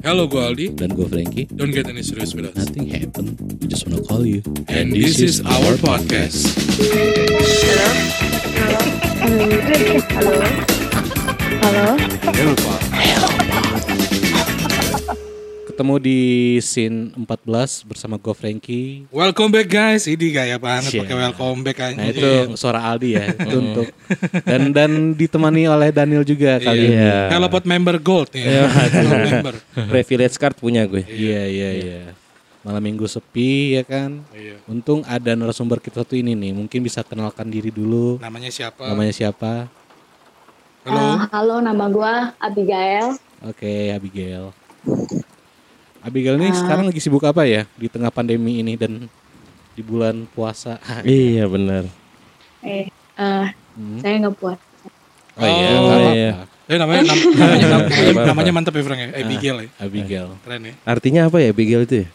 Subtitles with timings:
[0.00, 0.66] Hello, gue Aldi.
[0.80, 1.44] Dan gue Frankie.
[1.52, 2.56] Don't get any serious with us.
[2.56, 3.36] Nothing happened.
[3.60, 4.40] We just wanna call you.
[4.64, 6.56] And this is our podcast.
[7.60, 7.88] Halo.
[11.60, 12.00] Halo.
[12.32, 13.39] Hello, Pak.
[15.80, 16.20] Ketemu di
[16.60, 19.08] scene 14 bersama gue Frankie.
[19.08, 20.04] Welcome back guys.
[20.04, 21.08] Ini gaya banget Yeah.
[21.08, 21.96] pakai welcome back aja.
[21.96, 23.32] Nah itu suara Aldi ya.
[23.32, 23.88] itu untuk
[24.44, 27.00] dan dan ditemani oleh Daniel juga kali ini.
[27.00, 27.32] Iya.
[27.32, 28.68] Kalau buat member gold ya.
[28.92, 29.54] Gold member.
[29.88, 31.00] Privilege card punya gue.
[31.00, 32.00] Iya iya iya.
[32.60, 34.20] Malam minggu sepi ya kan.
[34.36, 34.60] Iya.
[34.68, 36.60] Untung ada narasumber kita satu ini nih.
[36.60, 38.20] Mungkin bisa kenalkan diri dulu.
[38.20, 38.84] Namanya siapa?
[38.84, 39.64] Namanya siapa?
[40.84, 41.24] Halo.
[41.24, 43.16] Ah, halo, nama gua Abigail.
[43.48, 44.52] Oke, Abigail.
[46.00, 49.04] Abigail ini sekarang lagi sibuk apa ya di tengah pandemi ini dan
[49.70, 50.80] di bulan puasa?
[51.04, 51.84] Iya benar.
[52.60, 53.96] Eh, eh, Hmm.
[53.98, 54.58] saya nggak puas.
[55.36, 56.12] Oh iya, Oh, nggak apa-apa.
[56.12, 56.32] iya.
[56.66, 59.08] Eh namanya nam- namanya, namanya, namanya mantap ya Frank ya.
[59.16, 59.68] Abigail ya.
[59.78, 60.28] Abigail.
[60.40, 60.74] Keren ya.
[60.84, 62.08] Artinya apa ya Bigel itu ya?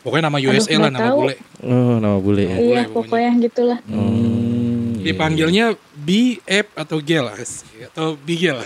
[0.00, 1.18] Pokoknya nama USA lah nggak nama tahu.
[1.18, 1.34] bule.
[1.60, 2.56] Oh nama bule ya.
[2.56, 2.92] iya, pokoknya.
[2.94, 3.78] pokoknya gitulah.
[3.84, 5.66] Hmm, iya.
[6.04, 6.08] B,
[6.44, 7.24] F atau Gel
[7.88, 8.60] atau Bigel.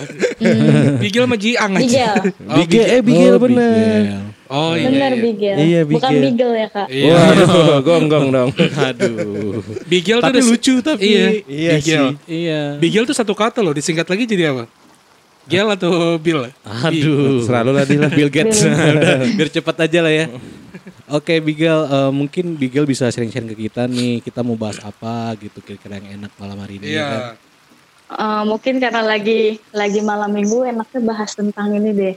[0.99, 1.87] Bigel sama Jiang aja.
[1.87, 2.15] Bigel.
[2.45, 3.71] Oh, Bigel, eh Bigel Oh, bener.
[3.71, 4.23] Bigel.
[4.49, 4.89] Oh iya.
[4.89, 5.23] Bener iya.
[5.23, 5.57] Bigel.
[5.57, 6.23] Iya, Bukan Bigel.
[6.27, 6.87] Bigel ya, Kak.
[6.89, 7.13] Iya.
[7.15, 8.51] Waduh, gonggong dong.
[8.59, 9.61] Aduh.
[9.93, 11.05] Bigel tuh Tapi udah- lucu tapi.
[11.05, 12.05] Iya, Iya Bigel.
[12.25, 12.61] Iya.
[12.77, 14.65] Bigel tuh satu kata loh, disingkat lagi jadi apa?
[15.49, 16.53] Gel atau Bill?
[16.63, 17.41] Aduh.
[17.43, 18.11] Selalu lah lah.
[18.13, 18.61] Bill Gates.
[18.69, 20.27] Udah, biar cepat aja lah ya.
[21.09, 24.21] Oke, Bigel, eh, mungkin Bigel bisa sharing-sharing ke kita nih.
[24.21, 26.93] Kita mau bahas apa gitu kira-kira yang enak malam hari ini.
[26.93, 27.01] ya kan?
[27.09, 27.27] Iya.
[28.09, 29.41] Eh, mungkin karena lagi
[29.73, 32.15] lagi malam minggu enaknya bahas tentang ini deh.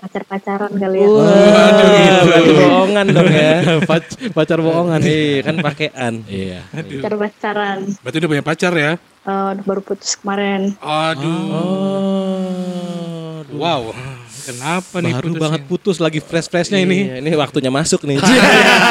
[0.00, 1.08] Pacar-pacaran kali ya.
[1.08, 3.52] Waduh, berarti bohongan dong ya.
[3.88, 5.00] Pac- pacar bohongan.
[5.00, 6.14] Iya kan pakean.
[6.28, 6.60] Iya.
[6.72, 7.78] Pacar-pacaran.
[8.04, 8.92] Berarti udah punya pacar ya?
[9.24, 10.76] Eh, baru putus kemarin.
[10.84, 11.48] Aduh.
[11.48, 13.40] Oh.
[13.56, 13.96] Wow.
[14.44, 15.40] Kenapa nih Baru putusnya?
[15.40, 17.08] banget putus lagi fresh-freshnya ini.
[17.08, 18.20] Iya, ini waktunya masuk nih.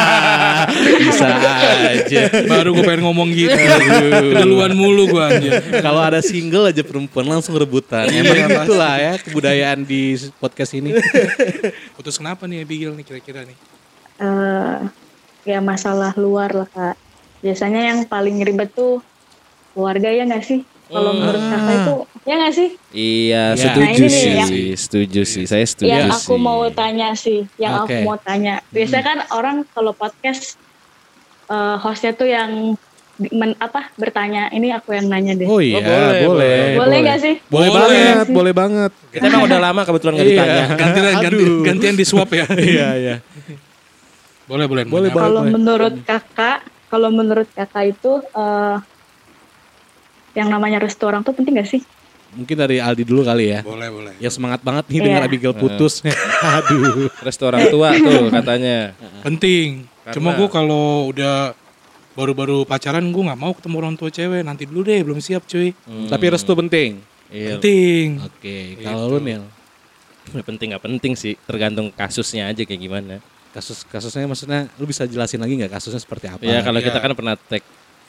[1.05, 1.29] Bisa
[1.93, 2.21] aja.
[2.49, 3.53] Baru gue pengen ngomong gitu.
[4.33, 5.61] Keduluan mulu gue anjir.
[5.77, 8.09] Kalau ada single aja perempuan langsung rebutan.
[8.09, 10.97] Emang itulah ya kebudayaan di podcast ini.
[12.01, 13.57] Putus kenapa nih Abigail nih kira-kira nih?
[14.13, 14.77] eh
[15.45, 16.97] ya masalah luar lah, Kak.
[17.45, 19.05] Biasanya yang paling ribet tuh
[19.73, 20.61] keluarga ya nggak sih?
[20.85, 22.69] Kalau menurut kakak itu ya nggak sih?
[22.91, 23.57] Iya, Ya.
[23.57, 24.31] setuju Nah, sih.
[24.31, 25.43] yang- Setuju sih.
[25.43, 26.21] Saya setuju yang sih.
[26.21, 27.89] aku mau tanya sih, yang Oke.
[27.91, 28.61] aku mau tanya.
[28.69, 30.55] Biasanya kan orang kalau podcast
[31.45, 32.73] eh, hostnya tuh yang
[33.29, 34.47] men- apa bertanya.
[34.49, 35.45] Ini aku yang nanya deh.
[35.45, 36.57] Oh iya, boleh, boleh.
[36.77, 37.35] boleh nggak sih?
[37.45, 37.81] Boleh Boleh.
[37.99, 38.91] banget, boleh banget.
[39.09, 40.53] Kita emang udah lama kebetulan gak ditanya.
[40.55, 40.65] Iya.
[40.73, 41.61] Gantian, ganti, Aduh.
[41.61, 42.45] gantian di swap ya.
[42.73, 43.15] Iya, iya.
[44.43, 44.83] Boleh, boleh.
[44.83, 45.09] Boleh.
[45.09, 46.57] Kalau menurut kakak,
[46.87, 48.75] kalau menurut kakak itu eh,
[50.33, 51.81] yang namanya restu orang tuh penting gak sih?
[52.33, 53.61] Mungkin dari Aldi dulu kali ya.
[53.61, 54.13] Boleh, boleh.
[54.17, 55.29] Yang semangat banget nih dengar Iya.
[55.29, 56.01] Abigail putus.
[56.57, 57.05] Aduh.
[57.21, 58.97] Restu orang tua tuh katanya.
[59.21, 59.85] Penting.
[60.01, 61.53] Karena- Cuma gue kalau udah
[62.13, 64.41] baru-baru pacaran gue nggak mau ketemu orang tua cewek.
[64.41, 65.77] Nanti dulu deh, belum siap cuy.
[66.09, 66.97] Tapi restu penting.
[67.29, 67.57] Iya.
[67.57, 68.07] Penting.
[68.23, 69.41] Oke, kalau lu Nil,
[70.39, 73.17] penting nggak penting sih, tergantung kasusnya aja kayak gimana.
[73.53, 76.41] kasus kasusnya maksudnya lu bisa jelasin lagi nggak kasusnya seperti apa?
[76.41, 76.89] Ya kalau Iya.
[76.89, 77.61] kita kan pernah tag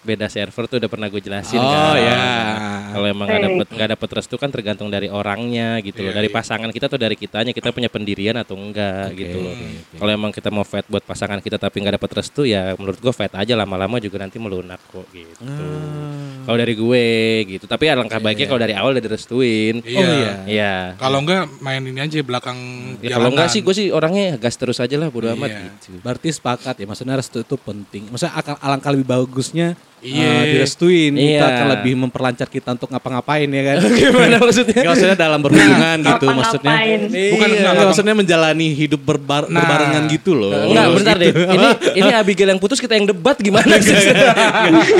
[0.04, 1.96] beda server tuh udah pernah gue jelasin Oh, kan.
[1.96, 2.24] ya.
[2.92, 6.28] Kalau emang nggak dapet nggak dapet restu kan tergantung dari orangnya gitu loh, Iya, dari
[6.28, 6.36] iya.
[6.36, 9.54] pasangan kita atau dari kitanya kita punya pendirian atau enggak gitu loh.
[9.94, 13.10] Kalau emang kita mau fight buat pasangan kita tapi nggak dapet restu ya menurut gue
[13.10, 15.42] fight aja lama-lama juga nanti melunak kok gitu.
[15.42, 16.44] Ah.
[16.44, 17.04] Kalau dari gue
[17.48, 19.80] gitu, tapi alangkah baiknya kalau dari awal udah direstuin.
[19.80, 19.96] Iya.
[19.96, 20.32] Oh iya.
[20.44, 20.74] Iya.
[20.94, 22.58] Kalau enggak main ini aja belakang
[23.00, 23.54] Ya, kalau enggak jalanan.
[23.56, 25.60] sih gue sih orangnya gas terus aja lah bodo amat Iya.
[25.72, 25.98] gitu.
[25.98, 28.06] Berarti sepakat ya, maksudnya restu itu penting.
[28.06, 29.72] Maksudnya akan alangkah lebih bagusnya
[30.04, 30.28] Iya.
[30.28, 31.12] eh, direstuin.
[31.12, 31.48] Kita Iya.
[31.50, 33.76] akan lebih memperlancar kita untuk ngapa-ngapain ya kan?
[33.98, 34.76] Gimana maksudnya?
[34.76, 36.38] Nggak, maksudnya dalam berhubungan gitu Ngapa-ngapain.
[36.38, 36.74] maksudnya.
[36.76, 37.86] Bukan, Iya, enggak, nggak, enggak.
[37.88, 39.58] maksudnya menjalani hidup berbar- Nah.
[39.58, 40.52] berbarengan gitu loh.
[40.52, 41.32] Enggak, bentar deh.
[41.56, 43.96] Ini ini Abigail yang putus kita yang debat gimana sih?
[43.96, 44.32] ya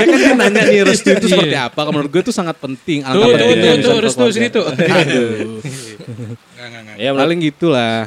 [0.01, 1.77] kan dia nanya nih restu itu seperti apa?
[1.77, 2.99] Kalau Menurut gue itu sangat penting.
[2.99, 4.65] Tuh, Alangkah tuh, tuh, tuh, restu sini tuh.
[4.65, 5.61] Aduh.
[5.61, 6.95] Enggak, enggak, enggak.
[6.97, 7.97] ya Paling gitulah.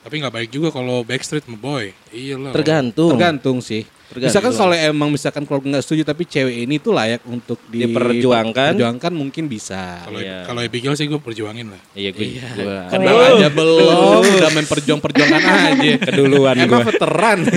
[0.00, 1.90] Tapi nggak baik juga kalau backstreet sama boy.
[2.10, 2.52] Iya lah.
[2.52, 3.10] tergantung.
[3.10, 3.88] Tergantung sih.
[4.04, 4.28] Tergantung.
[4.28, 8.72] Misalkan kalau emang misalkan keluarga nggak setuju tapi cewek ini tuh layak untuk di- Diperjuangkan.
[8.72, 10.02] Perjuangkan mungkin bisa.
[10.02, 10.44] Kalau Iya.
[10.44, 11.80] kalau Abigail sih gue perjuangin lah.
[11.92, 12.36] Iya gue.
[12.36, 15.90] gua- Kan aja belum udah main perjuang-perjuangkan aja.
[16.04, 16.86] Keduluan Emang gua.
[16.86, 17.38] veteran.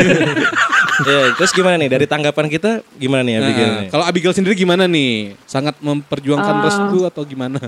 [0.98, 4.90] Iya, terus gimana nih dari tanggapan kita gimana nih Abigail Nah, kalau Abigail sendiri gimana
[4.90, 5.38] nih?
[5.46, 6.64] Sangat memperjuangkan Ah.
[6.66, 7.62] restu atau gimana?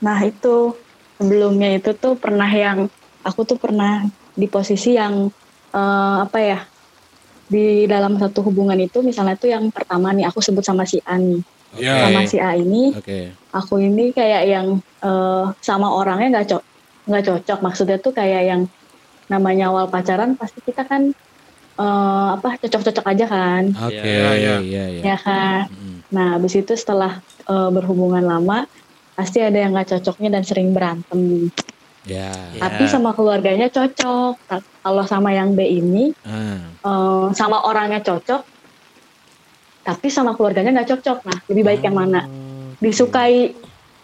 [0.00, 0.72] Nah itu
[1.14, 2.88] sebelumnya itu tuh pernah yang
[3.20, 5.28] aku tuh pernah di posisi yang
[5.68, 6.58] eh, apa ya
[7.52, 11.20] di dalam satu hubungan itu misalnya tuh yang pertama nih aku sebut sama si A
[11.20, 12.04] nih Iya.
[12.04, 13.32] sama si A ini Oke.
[13.52, 14.66] aku ini kayak yang
[15.04, 16.64] eh, sama orangnya nggak cocok
[17.02, 18.60] nggak cocok maksudnya tuh kayak yang
[19.28, 21.12] namanya awal pacaran pasti kita kan
[21.80, 24.54] eh, apa cocok-cocok aja kan, Oke, Iya, iya.
[24.60, 25.02] iya, iya.
[25.12, 25.72] ya kan.
[25.72, 25.98] Mm.
[26.12, 28.68] Nah habis itu setelah eh, berhubungan lama
[29.16, 31.48] pasti ada yang nggak cocoknya dan sering berantem.
[32.02, 32.34] Ya.
[32.54, 32.60] Ya.
[32.66, 34.34] Tapi sama keluarganya cocok.
[34.82, 36.58] Kalau sama yang B ini Ah.
[36.82, 38.42] eh, sama orangnya cocok,
[39.86, 41.18] tapi sama keluarganya nggak cocok.
[41.22, 42.26] Nah lebih baik yang mana?
[42.82, 43.54] Disukai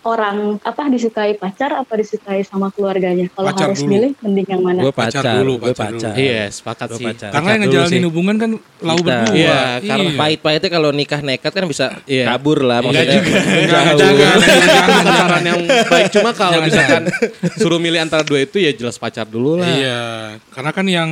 [0.08, 0.88] orang apa?
[0.88, 3.28] Disukai pacar apa disukai sama keluarganya?
[3.28, 3.90] Kalau harus dulu.
[3.90, 4.80] milih, mending yang mana?
[4.80, 6.12] Gue Pacar pacar, dulu, gue pacar.
[6.14, 7.06] Iya, sepakat Gua sih.
[7.06, 7.30] pacar.
[7.30, 8.50] Karena yang ngejalanin hubungan kan
[8.80, 9.34] lau berdua.
[9.34, 10.16] Iya, Karena Iya.
[10.16, 12.24] pahit-pahitnya kalau nikah nekat kan bisa Iya.
[12.26, 13.18] kabur lah Enggak maksudnya.
[13.20, 13.40] juga.
[13.68, 14.16] Jangan, Jauh.
[14.16, 17.02] jangan, Jangan pacaran yang baik cuma kalau misalkan
[17.54, 19.68] suruh milih antara dua itu ya jelas pacar dulu lah.
[19.68, 20.00] Iya,
[20.48, 21.10] karena kan yang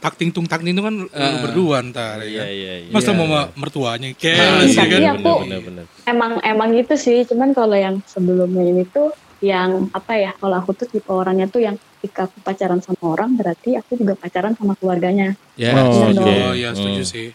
[0.00, 1.38] tak ting tung tak ting tung kan lu Ah.
[1.38, 2.44] berdua ntar Iya ya.
[2.48, 2.90] iya iya.
[2.90, 3.18] Masa Iya.
[3.18, 4.36] mau ma- mertuanya Ah, kayak
[4.66, 5.00] iya, iya kan?
[5.14, 5.84] aku- bener, bener.
[6.04, 7.22] Emang emang gitu sih.
[7.22, 10.32] Cuman kalau yang sebelumnya ini tuh yang apa ya?
[10.34, 14.14] Kalau aku tuh tipe orangnya tuh yang ketika aku pacaran sama orang berarti aku juga
[14.14, 15.36] pacaran sama keluarganya.
[15.54, 15.76] Ya.
[15.78, 16.32] Oh, Iya oke.
[16.42, 17.12] Oh iya setuju Hmm.
[17.12, 17.26] sih.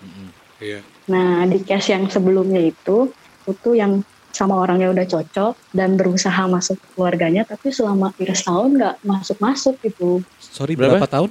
[0.58, 0.80] Iya.
[1.06, 4.02] Nah di case yang sebelumnya itu, aku tuh yang
[4.32, 9.80] sama orangnya udah cocok dan berusaha masuk ke keluarganya, tapi selama hampir setahun nggak masuk-masuk
[9.80, 10.98] gitu, Sorry Berapa?
[10.98, 11.30] berapa, tahun?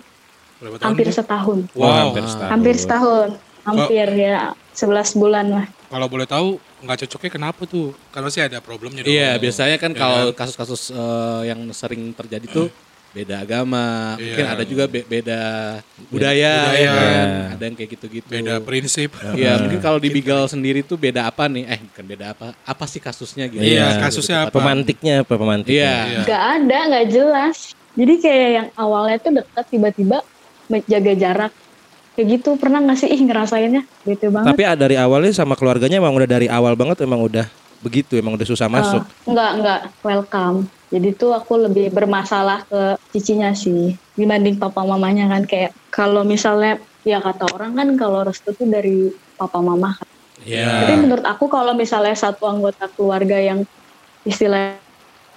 [0.56, 1.90] Berapa tahun hampir setahun, Wow.
[2.08, 2.50] hampir setahun.
[2.50, 3.28] hampir setahun,
[3.62, 4.36] hampir ya
[4.70, 5.66] 11 bulan lah.
[5.86, 6.48] Kalau boleh tahu
[6.80, 7.94] nggak cocoknya kenapa tuh?
[8.08, 9.08] Karena sih ada problemnya dong.
[9.08, 10.36] Iya, biasanya kan Iya kalau kan?
[10.40, 12.66] kasus-kasus eh, yang sering terjadi tuh
[13.14, 14.26] beda agama, Iya.
[14.26, 15.40] mungkin ada juga be- beda
[16.08, 16.74] budaya, Budaya.
[16.74, 17.06] ya kan?
[17.06, 17.54] Iya.
[17.54, 18.26] ada yang kayak gitu-gitu.
[18.28, 19.10] Beda prinsip.
[19.32, 21.62] Iya, mungkin kalau di Bigal sendiri tuh beda apa nih?
[21.64, 22.46] Eh, bukan beda apa?
[22.60, 23.62] Apa sih kasusnya gitu?
[23.62, 24.50] Iya, Gitu, kasusnya tepatnya.
[24.50, 24.56] apa?
[24.56, 25.78] Pemantiknya apa pemantiknya?
[25.78, 25.94] Iya.
[26.04, 26.18] Iya.
[26.24, 27.56] Nggak ada, nggak jelas.
[27.94, 30.18] Jadi kayak yang awalnya tuh dekat tiba-tiba
[30.70, 31.52] menjaga jarak.
[32.14, 33.82] Kayak gitu pernah nggak sih ih ngerasainnya?
[34.06, 34.54] Bete banget.
[34.54, 37.46] Tapi ah, dari awalnya sama keluarganya emang udah dari awal banget emang udah
[37.82, 39.02] begitu, emang udah susah masuk.
[39.02, 40.70] Eh, enggak, enggak, welcome.
[40.94, 46.78] Jadi tuh aku lebih bermasalah ke cicinya sih dibanding papa mamanya kan kayak kalau misalnya
[47.02, 50.08] ya kata orang kan kalau restu tuh dari papa mama kan.
[50.46, 50.86] Iya.
[50.86, 53.66] Tapi menurut aku kalau misalnya satu anggota keluarga yang
[54.22, 54.78] istilahnya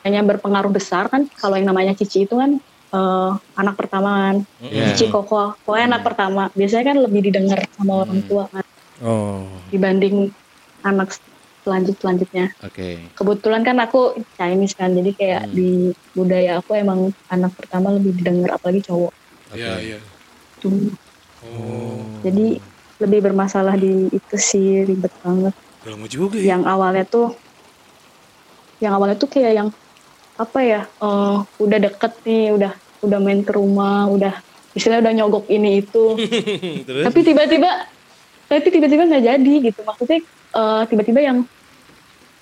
[0.05, 2.61] berpengaruh besar kan kalau yang namanya cici itu kan
[2.93, 4.35] eh, anak pertama kan.
[4.63, 4.93] Iya.
[4.93, 6.43] Cici koko, pokoknya anak pertama.
[6.53, 8.65] Biasanya kan lebih didengar sama orang tua kan
[8.97, 9.45] Oh.
[9.69, 10.33] dibanding
[10.81, 11.13] anak
[11.61, 12.97] selanjut selanjutnya Oke.
[13.13, 15.53] kebetulan kan aku Chinese kan jadi kayak Hmm.
[15.53, 15.69] di
[16.15, 19.13] budaya aku emang anak pertama lebih didengar apalagi cowok
[19.53, 19.97] Iya, iya.
[20.57, 20.89] Tuh.
[21.45, 22.57] Oh, jadi
[22.97, 25.53] lebih bermasalah di itu sih ribet banget
[25.85, 26.57] lama juga ya.
[26.57, 27.37] yang awalnya tuh
[28.81, 29.69] yang awalnya tuh kayak yang
[30.37, 32.71] apa ya eh, udah deket nih udah
[33.03, 34.33] udah main ke rumah udah
[34.77, 36.17] istilahnya udah nyogok ini itu
[37.05, 37.89] tapi tiba-tiba
[38.47, 40.19] tapi tiba-tiba nggak jadi gitu maksudnya
[40.55, 41.37] eh, tiba-tiba yang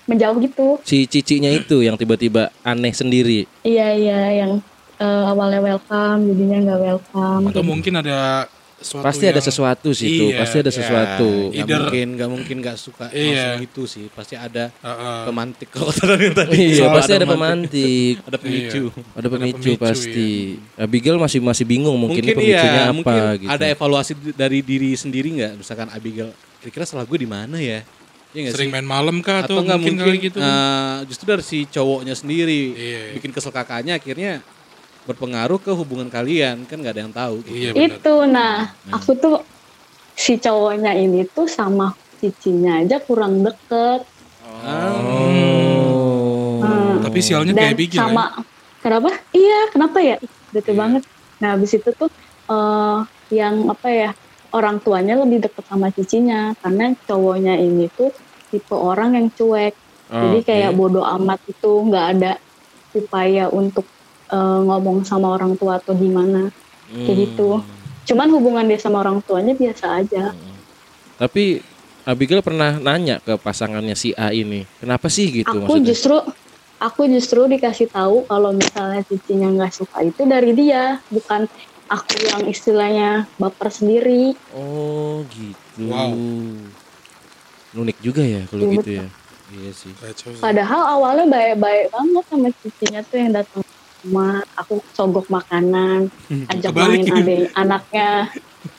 [0.06, 3.44] menjauh gitu Si cicinya itu yang tiba-tiba aneh sendiri.
[3.66, 4.62] Iya iya yang
[5.02, 7.42] eh, awalnya welcome jadinya nggak welcome.
[7.50, 8.46] Atau mungkin ada
[8.76, 11.30] sesuatu Pasti ada yang- sesuatu sih itu, Iya, pasti ada Ya, sesuatu.
[11.48, 13.24] nggak Either- mungkin, nggak mungkin nggak suka Iya.
[13.24, 14.04] langsung itu sih.
[14.10, 15.20] Pasti ada Heeh.
[15.24, 15.88] pemantik kalau
[16.36, 16.76] tadi.
[16.76, 18.16] Iya, pasti ada pemantik.
[18.20, 18.28] pemantik.
[18.28, 18.82] Ada pemicu.
[19.12, 20.30] Ada pemicu pemicu, pasti.
[20.74, 23.50] Abigail masih masih bingung mungkin, Mungkin pemicunya iya, apa mungkin gitu.
[23.50, 25.52] ada evaluasi dari diri sendiri nggak?
[25.56, 26.30] Misalkan Abigail,
[26.60, 27.80] kira-kira salah gue di mana ya?
[28.30, 28.74] Iya nggak Sering sih?
[28.74, 30.38] main malam kah Atau atau, nggak mungkin, mungkin, kali gitu?
[30.38, 33.00] eh, justru dari si cowoknya sendiri Iya.
[33.16, 34.44] bikin kesel kakaknya akhirnya
[35.06, 37.40] berpengaruh ke hubungan kalian kan nggak ada yang tahu.
[37.46, 37.54] Gitu.
[37.54, 37.98] iya benar.
[38.02, 39.36] Itu nah aku tuh
[40.18, 44.02] si cowoknya ini tuh sama cicinya aja kurang deket.
[44.66, 46.60] Oh.
[46.64, 46.98] Hmm.
[47.06, 48.42] Tapi sialnya Dan kayak Bigil sama
[48.82, 49.10] kenapa?
[49.30, 50.16] Iya kenapa ya?
[50.50, 50.78] Bete Iya.
[50.78, 51.02] banget.
[51.38, 52.10] Nah habis itu tuh
[52.50, 52.98] eh,
[53.30, 54.10] yang apa ya
[54.54, 58.10] orang tuanya lebih deket sama cicinya karena cowoknya ini tuh
[58.50, 59.74] tipe orang yang cuek.
[60.06, 60.46] Jadi Oke.
[60.46, 62.32] kayak bodoh amat itu nggak ada
[62.94, 63.84] upaya untuk
[64.30, 66.50] eh, ngomong sama orang tua atau gimana
[66.90, 67.62] kayak gitu.
[68.06, 70.30] Cuman hubungan dia sama orang tuanya biasa aja.
[71.18, 71.58] Tapi
[72.06, 75.86] Abigail pernah nanya ke pasangannya si A ini, kenapa sih gitu aku maksudnya?
[75.90, 76.16] justru
[76.78, 81.50] aku justru dikasih tahu kalau misalnya cicinya nggak suka itu dari dia, bukan
[81.90, 84.38] aku yang istilahnya baper sendiri.
[84.54, 85.82] Oh gitu.
[85.90, 86.14] Wow.
[87.74, 89.06] Unik juga ya kalau Iya, gitu ya.
[89.46, 89.90] Iya sih.
[90.38, 93.62] Padahal awalnya baik-baik banget sama cicinya tuh yang datang
[94.06, 96.06] rumah, aku sogok makanan,
[96.48, 98.10] ajak Kebalik main adek anaknya.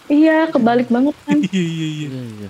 [0.08, 1.38] Iya, kebalik banget kan.
[1.38, 2.08] Iya iya iya.
[2.08, 2.50] Iya, iya.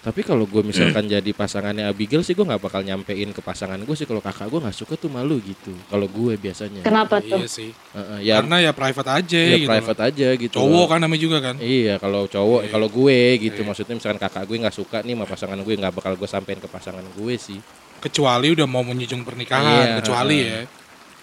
[0.00, 3.96] Tapi kalau gue misalkan jadi pasangannya Abigail sih gue nggak bakal nyampein ke pasangan gue
[3.98, 5.74] sih kalau kakak gue nggak suka tuh malu gitu.
[5.90, 6.86] Kalau gue biasanya.
[6.86, 7.42] Kenapa tuh?
[7.42, 7.74] Iya sih.
[7.74, 9.66] Heeh, ya, Karena ya private aja ya gitu.
[9.66, 10.54] private aja gitu.
[10.62, 10.86] Cowok loh.
[10.86, 11.58] kan namanya juga kan.
[11.58, 12.70] Iya kalau cowok, Iya.
[12.70, 13.18] kalau gue
[13.50, 13.66] gitu Iya.
[13.66, 16.68] maksudnya misalkan kakak gue nggak suka nih sama pasangan gue nggak bakal gue sampein ke
[16.70, 17.58] pasangan gue sih.
[17.98, 20.60] Kecuali udah mau menyujung pernikahan, Iya, kecuali ya.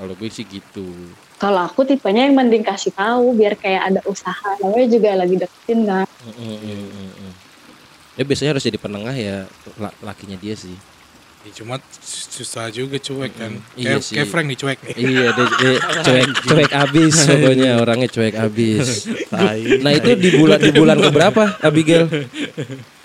[0.04, 0.84] Kalau gue sih gitu.
[1.40, 5.80] kalau aku tipenya yang mending kasih tahu biar kayak ada usaha namanya juga lagi deketin
[5.88, 7.32] kan Mm, mm, mm, mm, mm.
[8.20, 10.76] Ya biasanya harus jadi penengah ya la- lakinya dia sih.
[11.44, 13.60] Ya, cuma susah juga cuek kan.
[13.76, 14.16] Iya kayak, sih.
[14.16, 14.94] kayak Frank nih cuek nih.
[14.96, 15.74] Iya, dia, dia
[16.08, 18.88] cuek cuek abis pokoknya orangnya cuek abis.
[19.84, 22.08] Nah itu di bulan di bulan keberapa Abigail?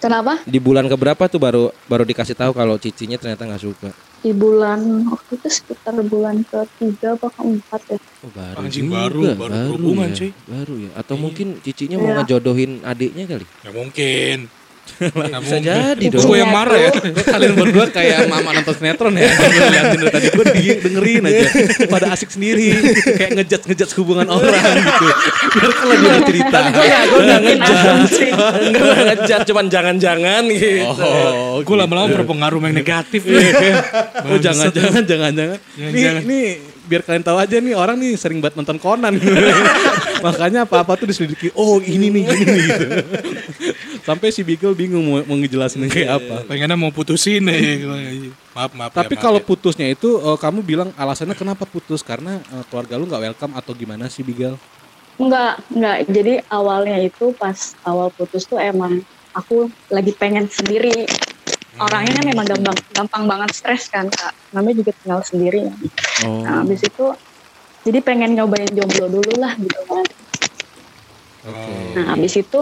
[0.00, 3.90] kenapa Di bulan keberapa tuh baru baru dikasih tahu kalau cicinya ternyata nggak suka.
[4.20, 9.32] di bulan waktu itu sekitar bulan ketiga apa keempat ya Oh, baru Anjing, juga, baru-
[9.34, 10.30] baru berhubungan, ya, cuy.
[10.44, 10.90] Baru ya.
[10.92, 12.16] Atau mungkin cicinya mau Iya.
[12.20, 13.46] ngejodohin adiknya kali.
[13.64, 14.38] Gak mungkin.
[14.98, 16.24] Gak Bisa jadi dong.
[16.26, 16.90] Gue yang marah ya.
[16.98, 19.28] Kalian berdua kayak mama nonton sinetron ya?
[19.30, 20.44] Gue liatin dari tadi gue
[20.82, 21.42] dengerin aja.
[21.86, 22.74] Pada asik sendiri.
[23.14, 25.06] Kayak ngejat-ngejat hubungan orang gitu.
[25.54, 26.58] Biar kalau dia cerita.
[26.70, 27.90] Gue gue nggak ngejar.
[27.90, 28.26] asumsi.
[28.70, 30.68] Enggak ngejar, cuman jangan-jangan gitu.
[30.86, 33.20] Oh, Gue lama-lama berpengaruh yang negatif.
[34.26, 35.58] Oh jangan-jangan, jangan-jangan.
[35.76, 36.22] Jangan-jangan.
[36.24, 36.48] nih
[36.90, 39.14] biar kalian tahu aja nih orang nih sering banget nonton Conan.
[40.26, 41.54] Makanya apa-apa tuh diselidiki.
[41.54, 42.86] Oh ini nih, ini nih gitu.
[44.08, 46.36] Sampai si Beagle bingung mau, mau ngejelasin kayak apa.
[46.50, 47.56] Pengennya mau putusin ya.
[48.50, 48.90] Maaf, maaf.
[48.90, 49.46] Tapi ya, maaf kalau ya.
[49.46, 53.72] putusnya itu eh, kamu bilang alasannya kenapa putus karena eh, keluarga lu nggak welcome atau
[53.72, 54.58] gimana sih Beagle?
[55.20, 55.96] Enggak, enggak.
[56.10, 61.06] Jadi awalnya itu pas awal putus tuh emang aku lagi pengen sendiri.
[61.78, 64.34] Orangnya kan memang gampang, gampang banget stres kan kak.
[64.50, 65.60] Namanya juga tinggal sendiri.
[66.26, 66.42] Oh.
[66.42, 67.06] Nah habis itu
[67.86, 70.04] jadi pengen nyobain jomblo dulu lah gitu kan.
[71.94, 72.60] Nah habis itu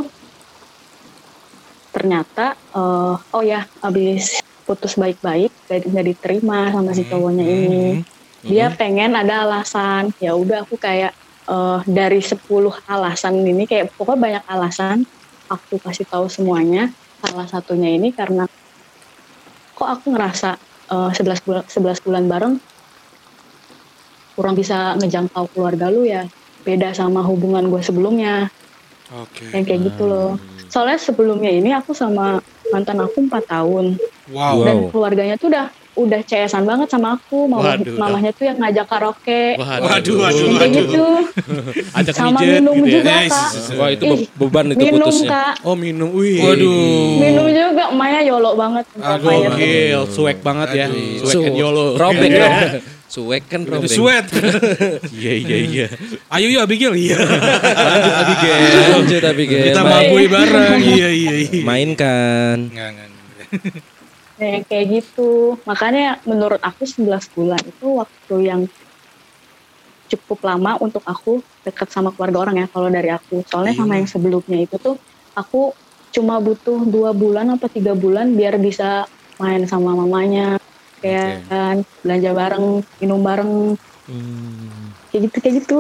[1.91, 4.39] ternyata eh, oh ya habis
[4.69, 8.05] putus baik-baik gak, nggak diterima sama si cowoknya ini.
[8.45, 10.15] Dia pengen ada alasan.
[10.23, 11.17] Ya udah aku kayak
[11.49, 12.39] eh, dari 10
[12.87, 15.03] alasan ini kayak pokoknya banyak alasan
[15.51, 16.93] aku kasih tahu semuanya.
[17.19, 18.47] Salah satunya ini karena
[19.79, 20.59] kok aku ngerasa
[20.91, 22.55] 11 bulan 11 bulan bareng
[24.35, 26.27] kurang bisa ngejangkau keluarga lu ya.
[26.67, 28.51] Beda sama hubungan gue sebelumnya
[29.15, 29.55] Oke.
[29.55, 30.35] yang kayak gitu loh.
[30.67, 32.43] Soalnya sebelumnya ini aku sama
[32.75, 33.97] mantan aku empat tahun
[34.29, 34.61] Wow.
[34.61, 37.45] dan keluarganya tuh udah udah CS-an banget sama aku.
[37.45, 40.71] Mama, Waduh, mamahnya tuh yang ngajak karaoke, Waduh, waduh, kayak waduh.
[40.73, 41.05] gitu.
[41.93, 42.95] Ajak sama mijet minum gitu ya.
[42.95, 43.35] juga Yes.
[43.35, 43.51] kak.
[43.75, 45.29] Wah itu Ih, be- beban itu minum putusnya.
[45.29, 46.39] kak, Oh minum, wih.
[46.39, 47.19] Waduh.
[47.19, 47.85] minum juga.
[47.91, 48.85] Maya yolo banget.
[48.95, 49.49] Aduh, Maya.
[49.51, 50.87] Gokil, swag banget ya.
[50.87, 51.19] Aduh.
[51.21, 51.85] Swag and YOLO.
[51.95, 52.39] Robek Iya.
[52.39, 52.55] dong.
[53.09, 53.89] Suwek kan Itu robek.
[53.89, 54.27] sweat.
[55.17, 55.87] Iya, iya, iya.
[56.29, 56.93] Ayo yuk Abigail.
[56.95, 57.17] Iya.
[57.17, 58.61] Lanjut Abigail.
[58.93, 59.65] Lanjut Abigail.
[59.67, 60.77] Kita mabui bareng.
[60.79, 61.63] Iya, iya, iya.
[61.65, 62.69] Mainkan.
[62.69, 63.09] Nggak, nggak,
[64.39, 65.59] Ya, kayak gitu.
[65.67, 68.61] Makanya menurut aku 11 bulan itu waktu yang
[70.09, 73.45] cukup lama untuk aku dekat sama keluarga orang ya kalau dari aku.
[73.45, 73.81] Soalnya Iya.
[73.85, 74.97] sama yang sebelumnya itu tuh
[75.37, 75.75] aku
[76.09, 79.05] cuma butuh dua bulan apa tiga bulan biar bisa
[79.37, 80.57] main sama mamanya
[80.99, 82.67] kayak kan belanja bareng
[82.99, 83.53] minum bareng
[84.09, 84.89] Hmm.
[85.13, 85.79] kayak gitu kayak gitu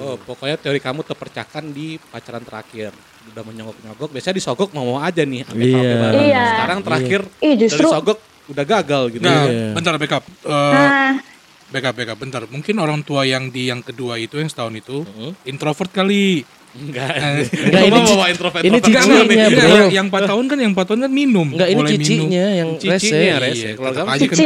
[0.00, 2.88] Oh, pokoknya teori kamu terpercahkan di pacaran terakhir.
[3.26, 5.44] Udah menyogok-nyogok, biasanya disogok mau aja nih.
[5.44, 6.08] sampai Iya.
[6.24, 6.42] Iya.
[6.50, 9.24] Sekarang terakhir ih justru dari sogok udah gagal gitu.
[9.24, 9.68] Nah, Iya.
[9.72, 10.24] bentar backup.
[10.24, 11.12] Eh, nah
[11.70, 12.18] backup, backup.
[12.18, 12.42] Bentar.
[12.48, 15.32] Mungkin orang tua yang di yang kedua itu yang setahun itu Hmm.
[15.44, 16.44] introvert kali.
[16.74, 17.12] Enggak.
[17.46, 18.62] Enggak, ini bawa introvert.
[18.66, 19.20] ini cicinya.
[19.22, 19.68] Enggak, bro.
[19.68, 21.46] yang, yang 4 tahun kan yang 4 tahun kan minum.
[21.54, 22.02] Enggak ini Boleh minum.
[22.02, 23.14] cicinya yang Cicinya rese.
[23.14, 23.68] ya, rese.
[23.78, 24.36] Iya, aja kan.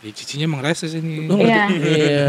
[0.00, 1.28] Ya, cicinya emang rese sini.
[1.44, 2.28] iya Iya.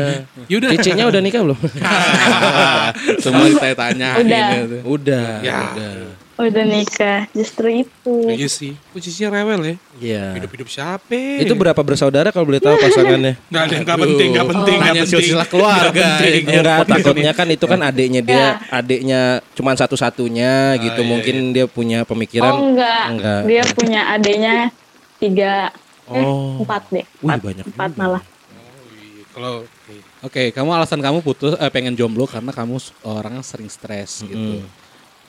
[0.51, 0.69] Yaudah.
[0.75, 1.55] Cicinya udah nikah belum?
[3.23, 4.09] Semua ditanya-tanya.
[4.19, 4.47] Udah.
[4.83, 5.27] udah.
[5.39, 5.59] Ya.
[5.71, 5.91] Udah.
[6.41, 8.73] udah nikah justru itu Iya sih.
[8.73, 9.75] Kok cicinya rewel ya?
[10.01, 10.25] Iya.
[10.41, 11.15] Hidup-hidup siapa?
[11.37, 13.37] Itu berapa bersaudara kalau boleh tahu pasangannya?
[13.53, 15.21] Enggak ada yang enggak penting, enggak penting, enggak Hanya penting.
[15.21, 16.07] silsilah keluarga.
[16.41, 19.21] Enggak, takutnya kan itu kan adiknya dia, adiknya
[19.53, 21.01] cuman satu-satunya gitu.
[21.05, 22.51] iya, Mungkin dia punya pemikiran.
[22.51, 23.03] oh enggak.
[23.13, 23.39] Enggak.
[23.45, 24.55] dia punya adanya
[25.21, 25.69] tiga
[26.11, 26.61] eh Oh.
[26.61, 27.99] empat deh Wih, empat, banyak empat juga.
[27.99, 29.53] malah Iya, Kalau
[30.21, 34.61] Oke, kamu alasan kamu putus eh, pengen jomblo karena kamu orangnya sering stres gitu.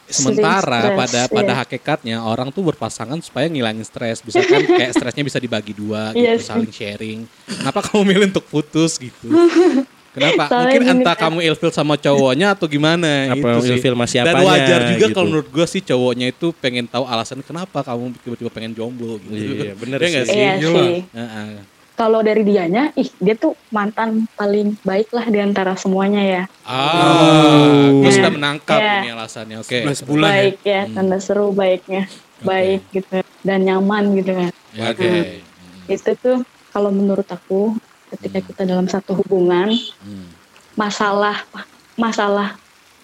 [0.04, 1.60] Sementara Sering pada stres, pada iya.
[1.62, 4.20] hakikatnya orang tuh berpasangan supaya ngilangin stres.
[4.20, 6.48] Bisa kan kayak stresnya bisa dibagi dua Iya gitu, sih.
[6.50, 7.18] saling sharing.
[7.46, 9.30] Kenapa kamu milih untuk putus gitu?
[10.12, 10.44] Kenapa?
[10.44, 11.22] Soalnya Mungkin gini, entah Kak.
[11.24, 13.70] kamu ilfil sama cowoknya atau gimana Apa itu sih.
[13.72, 15.14] ilfil sama Dan siapanya, wajar juga gitu.
[15.14, 19.32] kalau menurut gue sih cowoknya itu pengen tahu alasan kenapa kamu tiba-tiba pengen jomblo gitu.
[19.32, 20.28] Iya, bener nggak sih.
[20.28, 20.36] sih?
[20.36, 21.48] iya Iya sih Heeh.
[21.94, 27.88] kalau dari dianya ih dia tuh mantan paling baik lah di antara semuanya ya Ah,
[27.90, 28.12] gue Iya.
[28.14, 28.94] sudah menangkap Iya.
[28.98, 29.56] ini alasannya.
[29.58, 29.80] Oke.
[29.80, 30.34] 11 bulan ya.
[30.34, 32.02] baik ya tanda seru baiknya
[32.40, 35.40] baik gitu dan nyaman gitu kan Ya, Oke.
[35.86, 37.76] itu tuh kalau menurut aku
[38.12, 40.28] ketika kita dalam satu hubungan Hmm.
[40.74, 41.46] masalah
[41.94, 42.58] masalah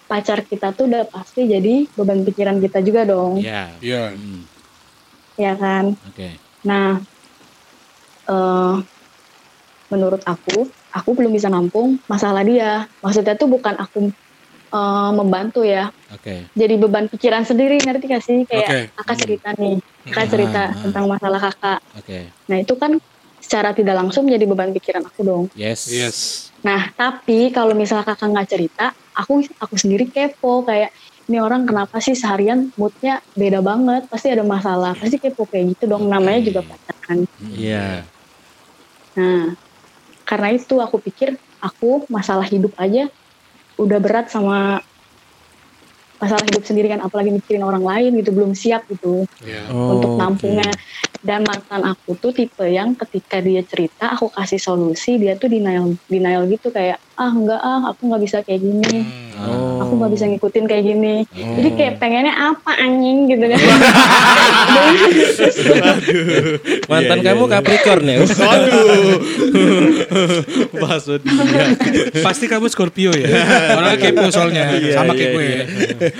[0.05, 3.69] pacar kita tuh udah pasti jadi beban pikiran kita juga dong Ya.
[3.79, 4.13] Iya.
[4.13, 4.41] Hmm.
[5.35, 6.29] ya kan Oke.
[6.59, 6.99] Nah,
[8.27, 8.75] eh,
[9.89, 12.91] menurut aku aku belum bisa nampung masalah dia.
[12.99, 14.11] Maksudnya tuh bukan aku
[14.69, 15.89] eh, membantu ya.
[16.11, 16.51] Oke.
[16.51, 18.43] Jadi beban pikiran sendiri ngerti gak sih?
[18.43, 18.79] Kayak Oke.
[18.99, 20.81] kakak cerita nih, kakak cerita Ah, ah.
[20.83, 21.79] tentang masalah kakak.
[21.95, 22.19] Oke.
[22.51, 22.91] Nah itu kan
[23.39, 25.43] secara tidak langsung jadi beban pikiran aku dong.
[25.55, 25.87] Yes.
[25.89, 26.49] Yes.
[26.61, 30.91] Nah tapi kalau misalnya kakak nggak cerita, aku aku sendiri kepo kayak
[31.29, 35.85] ini orang kenapa sih seharian moodnya beda banget, pasti ada masalah, pasti kepo kayak gitu
[35.85, 36.09] dong.
[36.09, 37.29] Namanya juga pacaran.
[37.53, 38.01] Iya.
[39.13, 39.53] Nah,
[40.25, 43.09] karena itu aku pikir aku masalah hidup aja
[43.79, 44.83] udah berat sama
[46.19, 49.71] masalah hidup sendiri kan, apalagi mikirin orang lain gitu belum siap gitu Iya.
[49.71, 50.67] untuk Oh, nampungnya.
[51.19, 55.99] Dan mantan aku tuh tipe yang ketika dia cerita aku kasih solusi dia tuh denial
[56.07, 59.03] denial gitu kayak ah enggak ah aku nggak bisa kayak gini,
[59.39, 59.68] Oh.
[59.89, 61.15] Aku nggak bisa ngikutin kayak gini.
[61.33, 63.57] Jadi kayak pengennya apa anjing gitu kan.
[66.85, 67.53] Mantan Iya, kamu iya.
[67.57, 68.17] Capricorn ya?
[71.19, 72.21] Dia.
[72.21, 73.25] Pasti kamu Scorpio ya.
[73.73, 75.49] Orangnya kepo soalnya sama kayak gue.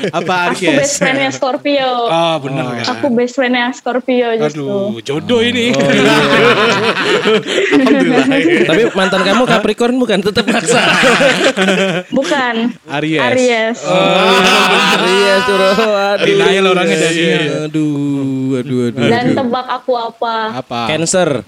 [0.10, 2.10] Apa aku best friendnya Scorpio.
[2.10, 2.84] Ah bener ya.
[2.98, 4.66] Aku best friendnya Scorpio justru.
[4.66, 5.70] Aduh, jodoh ini.
[7.70, 8.26] Alhamdulillah.
[8.66, 10.82] Tapi mantan kamu Capricorn bukan tetap maksa.
[12.10, 12.56] Bukan.
[12.90, 13.22] Aries.
[13.22, 13.59] Aries.
[13.60, 15.74] Iya suruh.
[16.16, 16.26] Aduh.
[16.26, 17.24] Denial orangnya dari
[17.68, 19.08] Aduh, aduh, aduh.
[19.08, 20.36] Dan tebak aku apa?
[20.60, 20.80] Apa?
[20.88, 21.44] Cancer.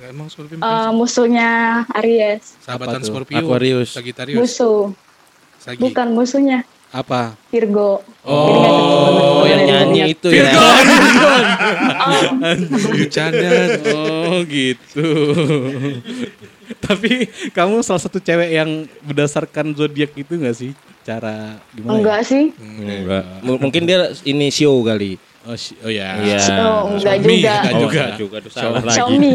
[0.00, 1.50] Emang Scorpio Eh, musuhnya
[1.92, 2.56] Aries.
[2.64, 3.04] sahabatan?
[3.04, 3.36] Scorpio.
[3.36, 3.92] Aquarius.
[3.92, 4.38] Sagittarius.
[4.38, 4.90] Musuh.
[5.60, 5.76] Sagi.
[5.76, 6.64] Bukan musuhnya.
[6.90, 7.38] Apa?
[7.54, 8.02] Virgo.
[8.26, 10.50] Oh, yang nyanyi itu ya.
[12.90, 13.50] Bercanda.
[13.94, 15.06] Oh gitu.
[16.80, 18.70] Tapi kamu salah satu cewek yang
[19.04, 20.72] berdasarkan zodiak itu gak sih?
[21.00, 21.92] Cara gimana?
[21.92, 21.98] ya?
[22.00, 22.44] Enggak sih.
[22.56, 23.24] Enggak.
[23.40, 25.16] M- Mungkin dia ini show kali.
[25.40, 26.20] Oh, si- oh ya.
[26.20, 26.36] Iya.
[26.60, 27.32] Oh, enggak Xiaomi.
[27.40, 27.54] juga.
[27.56, 27.96] Enggak Oh, juga.
[27.96, 28.36] enggak juga.
[28.40, 28.92] Aduh, salah lagi.
[28.94, 29.34] Xiaomi.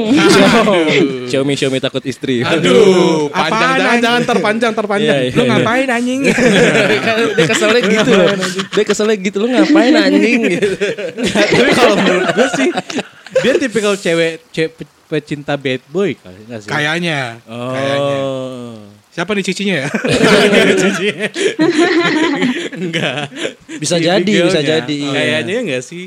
[1.26, 2.36] Xiaomi, Xiaomi takut istri.
[2.40, 5.18] Aduh, panjang Apaan, jangan jangan terpanjang terpanjang.
[5.18, 5.34] Iya, iya.
[5.34, 6.20] Lu ngapain anjing?
[7.36, 8.28] dia keselnya gitu loh.
[8.70, 10.68] Dia keselnya gitu lu ngapain anjing gitu.
[11.58, 12.70] Tapi kalau menurut gue sih
[13.36, 16.70] dia tipikal cewek cewek pe- pecinta bad boy kali enggak sih?
[16.70, 17.42] Kayaknya.
[17.46, 17.74] Oh.
[17.74, 18.18] Kayaknya.
[19.16, 19.88] Siapa nih cicinya ya?
[22.76, 23.32] Enggak.
[23.78, 24.84] Bisa Si jadi, bisa Miguelnya.
[24.84, 24.96] jadi.
[24.98, 25.12] iya.
[25.14, 26.06] Kayaknya ya enggak sih?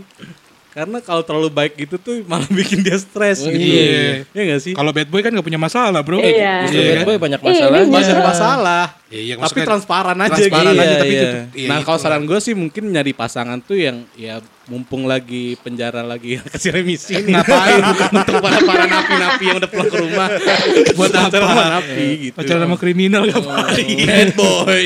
[0.68, 3.58] Karena kalau terlalu baik gitu tuh malah bikin dia stres Oh, gitu.
[3.58, 4.22] iya.
[4.28, 4.72] Iya enggak sih?
[4.72, 6.20] Kalau bad boy kan gak punya masalah bro.
[6.20, 6.68] Iya.
[6.68, 7.06] Justru Iya bad kan?
[7.06, 7.76] boy banyak Iya, masalah.
[7.78, 8.24] ini Banyak Iya.
[8.24, 8.84] masalah.
[9.08, 10.82] Iya, iya, Tapi transparan aja transparan gitu.
[10.84, 11.24] aja tapi Iya, itu.
[11.24, 11.42] iya.
[11.56, 14.36] iya, nah kalau saran gue sih mungkin nyari pasangan tuh yang ya
[14.68, 17.32] mumpung lagi penjara lagi kasih remisi nih.
[17.32, 17.80] Ngapain?
[18.20, 20.28] Untuk para para napi-napi yang udah pulang ke rumah.
[21.00, 21.32] Buat apa?
[21.34, 22.36] Sama napi gitu.
[22.36, 23.96] Pacaran sama kriminal ngapain?
[24.04, 24.84] Bad boy.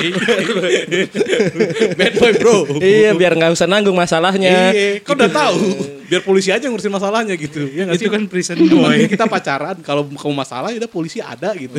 [1.98, 2.56] Bad boy bro.
[2.78, 4.70] Iya, biar nggak usah nanggung masalahnya.
[4.70, 5.58] Iya, kau udah tahu.
[6.06, 7.66] Biar polisi aja yang ngurusin masalahnya gitu.
[7.66, 8.12] Ya nggak Itu sih?
[8.12, 9.02] kan prison boy.
[9.08, 11.74] kita pacaran, kalau kamu masalah ya udah polisi ada gitu.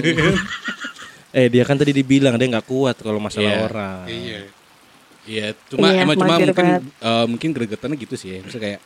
[1.34, 3.60] Eh, dia kan tadi dibilang dia nggak kuat kalau masalah Iya.
[3.64, 4.06] orang.
[4.06, 4.40] Iya.
[5.24, 6.82] Iya, cuma Iya, emang cuma mungkin banget.
[6.84, 8.40] eh, mungkin gregetannya gitu sih ya.
[8.40, 8.80] Misalnya kayak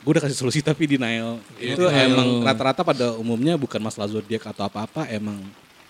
[0.00, 1.38] gue udah kasih solusi tapi denial.
[1.54, 2.08] Iya, itu denial.
[2.10, 5.38] emang rata-rata pada umumnya bukan masalah zodiak atau apa-apa, emang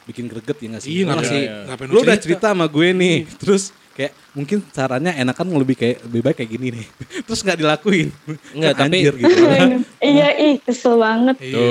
[0.04, 0.90] bikin greget ya nggak sih?
[0.90, 3.62] Iya, Lu ngapain- ngasih- ngapain lu udah cerita sama gue nih, terus
[3.94, 6.86] kayak mungkin sarannya enakan lebih kayak lebih baik kayak gini nih.
[7.26, 8.08] Terus nggak dilakuin.
[8.50, 9.42] Enggak, Kan tapi- anjir gitu.
[10.10, 11.36] iya, ih kesel banget.
[11.38, 11.70] Iya.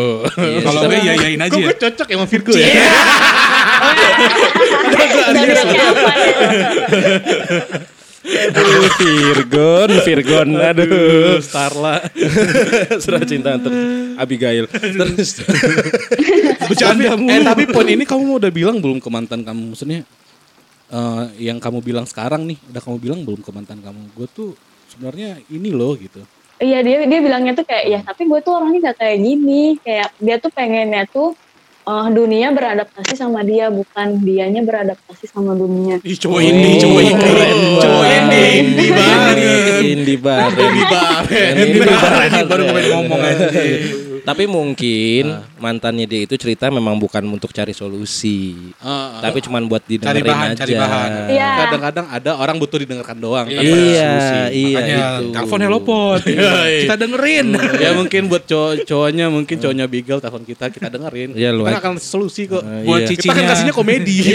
[0.64, 1.68] Kalau gue iya iyain aja Kok ya.
[1.68, 2.68] gue cocok emang Virgo ya?
[5.84, 6.32] Apa ya?
[8.24, 11.44] Aduh, Virgon, Virgon, aduh.
[11.44, 12.00] Starla.
[13.04, 13.76] Surat cinta untuk
[14.16, 14.72] Abigail.
[14.72, 15.44] Terus
[16.80, 20.08] tapi, eh tapi poin ini kamu udah bilang belum ke mantan kamu maksudnya
[20.94, 24.50] eh, yang kamu bilang sekarang nih udah kamu bilang belum ke mantan kamu gue tuh
[24.94, 26.22] sebenarnya ini loh gitu
[26.62, 30.16] Iya dia dia bilangnya tuh kayak ya tapi gue tuh orangnya gak kayak gini kayak
[30.22, 31.36] dia tuh pengennya tuh
[31.84, 36.00] eh, dunia beradaptasi sama dia bukan dianya beradaptasi sama dunia.
[36.06, 37.12] Ih cowok ini, cowok ini.
[37.20, 37.52] Cowok ini.
[37.52, 37.63] Indi
[40.16, 40.60] banget.
[40.60, 41.56] Indi banget.
[41.58, 42.30] Indi banget.
[42.30, 43.48] Ini baru kemarin ngomong aja.
[44.24, 45.24] Tapi mungkin
[45.60, 48.56] mantannya dia itu cerita memang bukan untuk cari solusi.
[48.80, 49.22] Ah, ah.
[49.22, 50.64] Tapi cuman buat didengerin bahan, aja.
[50.64, 51.10] cari bahan.
[51.28, 51.50] Iya.
[51.60, 54.36] kadang-kadang ada orang butuh didengarkan doang tanpa Iya, solusi.
[54.56, 55.26] iya Makanya itu.
[55.36, 56.22] telepon Hello Pot.
[56.88, 57.48] Kita dengerin.
[57.76, 61.80] ya mungkin buat cowok cowoknya mungkin cowoknya Bigel telepon kita kita dengerin Iya, kita aja.
[61.84, 63.12] akan solusi kok Ah, Buat iya.
[63.12, 64.18] kita kan kasihnya komedi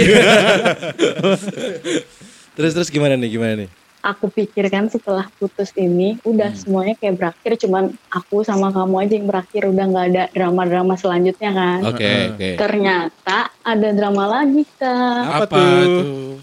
[2.52, 3.28] Terus terus gimana nih?
[3.30, 3.68] Gimana nih?
[3.98, 9.14] Aku pikir kan setelah putus ini udah semuanya kayak berakhir cuman aku sama kamu aja
[9.18, 11.78] yang berakhir udah nggak ada drama-drama selanjutnya kan.
[11.82, 15.22] oke oke Ternyata ada drama lagi kak.
[15.26, 15.82] Apa Apa tuh?
[15.82, 16.34] tuh?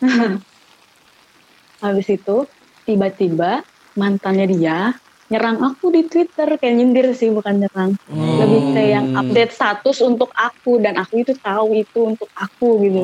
[1.84, 2.36] Habis itu
[2.84, 3.64] tiba-tiba
[3.96, 4.92] mantannya dia
[5.30, 7.94] nyerang aku di Twitter kayak nyindir sih bukan nyerang.
[8.10, 13.00] Lebih kayak yang update status untuk aku dan aku itu tahu itu untuk aku gitu.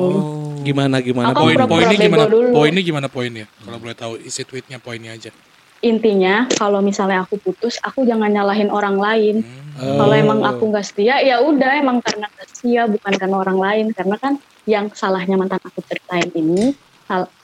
[0.67, 1.31] Gimana gimana?
[1.31, 2.27] Aku Poin poinnya gimana?
[2.27, 2.51] dulu.
[2.51, 3.47] Poinnya gimana poinnya?
[3.63, 5.31] Kalau boleh tahu isi tweetnya poinnya aja.
[5.77, 9.45] intinya kalau misalnya aku putus aku jangan nyalahin orang lain.
[9.77, 13.85] Kalau emang aku nggak setia ya udah emang karena nggak setia bukan karena orang lain.
[13.93, 16.73] Karena kan yang salahnya mantan aku ceritain ini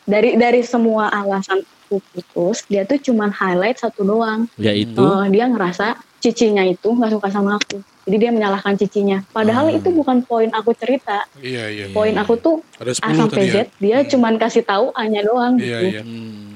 [0.04, 1.62] dari dari semua alasan
[1.94, 7.14] aku putus dia tuh cuman highlight satu doang Yaitu Eh, dia ngerasa cicinya itu nggak
[7.14, 11.86] suka sama aku jadi dia menyalahkan cicinya padahal itu bukan poin aku cerita Iya iya.
[11.94, 13.64] poin aku tuh Ada A 10 sampai tadi Z ya.
[13.78, 16.02] dia cuman kasih tahu A-nya doang Iya gitu iya.
[16.02, 16.53] Hmm.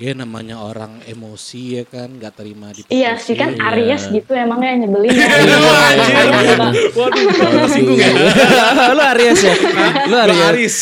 [0.00, 3.68] Ya namanya orang emosi ya kan, nggak terima di Iya sih kan Iya.
[3.68, 5.28] Aries gitu emangnya nyebelin ya.
[6.96, 7.24] Waduh,
[7.60, 8.08] tersinggung ya.
[8.96, 9.54] lu Aries ya?
[10.08, 10.40] Lu Aries.
[10.40, 10.76] Aris.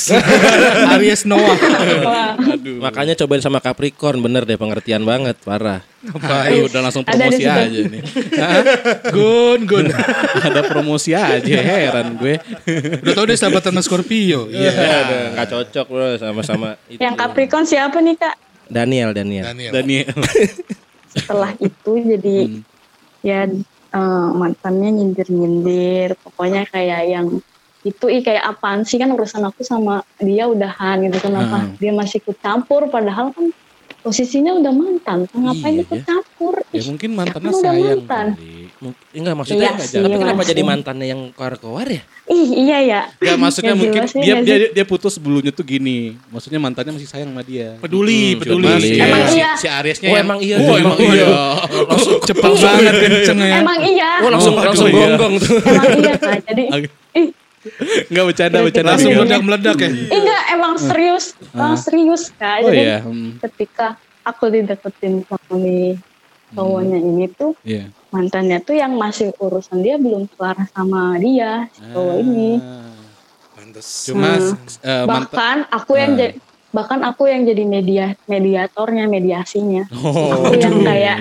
[0.94, 1.59] Aries Noah.
[2.00, 2.33] Wah,
[2.81, 5.83] Makanya cobain sama Capricorn bener deh pengertian banget parah.
[6.46, 7.50] Ayo udah langsung Ada promosi situ.
[7.50, 8.02] aja nih.
[9.18, 9.87] Gun Gun.
[10.38, 12.38] Ada promosi aja heran gue.
[13.02, 14.46] Udah tau dia sahabatan sama Scorpio.
[14.46, 15.35] Iya.
[15.35, 17.02] Nggak cocok bro sama-sama itu.
[17.02, 18.46] yang Capricorn siapa nih kak?
[18.68, 19.44] Daniel Daniel.
[19.52, 19.72] Daniel.
[19.72, 20.14] Daniel.
[21.12, 22.37] Setelah itu jadi
[23.24, 26.16] ya eh, mantannya nyindir-nyindir.
[26.20, 27.26] Pokoknya kayak yang
[27.87, 32.18] itu ih kayak apaan sih kan urusan aku sama dia udahan gitu kenapa dia masih
[32.18, 33.54] ikut campur padahal kan
[34.00, 36.04] posisinya udah mantan ngapain Iya, ikut ya.
[36.06, 38.26] campur Ya mungkin mantannya kan udah sayang mantan.
[38.78, 42.02] Mungkin enggak maksudnya Iya enggak sih, Tapi kenapa jadi mantannya yang keluar-keluar ya?
[42.28, 45.64] ih iya ya Gak maksudnya Ya mungkin ya dia, nggak dia dia putus sebelumnya tuh
[45.64, 46.14] gini.
[46.28, 47.74] Maksudnya mantannya masih sayang sama dia.
[47.78, 48.68] Peduli, Hmm, peduli.
[48.78, 49.50] si, Emang si, iya.
[49.54, 50.56] si Arisnya Oh, yang- emang iya.
[50.58, 51.26] Oh, emang Emang iya.
[51.90, 53.56] Langsung cepat banget kenceng ya.
[53.58, 54.96] emang iya Oh langsung Oh, langsung iya.
[55.08, 55.56] gonggong tuh.
[55.58, 56.12] emang iya
[56.48, 56.62] jadi
[57.14, 57.28] ih
[58.08, 58.88] Enggak bercanda bercanda.
[58.92, 59.18] Langsung Iya.
[59.18, 59.90] meledak-meledak ya.
[60.10, 62.56] Enggak, emang serius, emang serius kak.
[62.62, 62.98] Oh Jadi iya.
[63.00, 63.38] Hmm.
[63.40, 63.86] ketika
[64.22, 65.96] aku dideketin sama nih
[66.48, 67.92] cowoknya ini tuh Iya.
[68.08, 72.50] mantannya tuh yang masih urusan dia belum kelar sama dia si cowok ini.
[72.56, 72.96] Ah.
[73.54, 73.86] Pantes.
[74.06, 74.54] Cuma Hmm.
[74.80, 76.18] eh, mantan Bahkan aku yang Ah.
[76.18, 76.34] jadi
[76.68, 79.88] bahkan aku yang jadi media mediatornya mediasinya.
[79.90, 81.16] Oh, aku yang kayak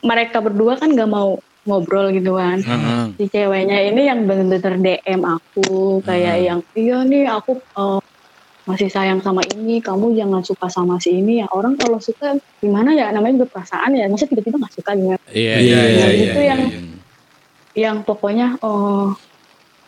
[0.00, 1.40] mereka berdua kan gak mau
[1.70, 2.58] ngobrol gitu kan.
[2.58, 3.04] Heeh.
[3.14, 5.62] si ceweknya ini yang bener-bener DM aku
[6.02, 6.44] kayak Hmm.
[6.44, 8.00] yang iya nih aku eh,
[8.62, 12.92] masih sayang sama ini kamu jangan suka sama si ini ya orang kalau suka gimana
[12.92, 16.06] ya namanya juga perasaan ya masa tiba-tiba nggak suka gimana Iya, Iya, iya, iya, iya.
[16.28, 16.80] itu iya, yang- iya.
[17.72, 19.14] yang pokoknya oh